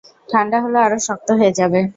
ঠান্ডা 0.29 0.57
হলে 0.63 0.77
আরও 0.85 0.97
শক্ত 1.07 1.27
হয়ে 1.39 1.53
যাবে। 1.59 1.81